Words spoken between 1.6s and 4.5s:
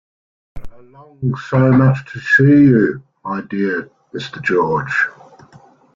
much to see you, my dear Mr.